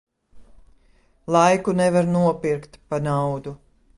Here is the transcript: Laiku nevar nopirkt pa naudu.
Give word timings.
Laiku 1.35 1.71
nevar 1.81 2.05
nopirkt 2.15 2.71
pa 2.87 2.97
naudu. 3.05 3.51